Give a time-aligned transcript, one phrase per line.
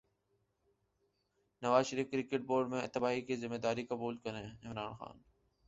[1.61, 5.17] نواز Sharif cricket board میں تباہی کی ذمہ داری قبول کریں عمران خان